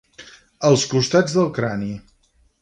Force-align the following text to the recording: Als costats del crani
Als 0.69 0.85
costats 0.93 1.37
del 1.41 1.53
crani 1.59 1.93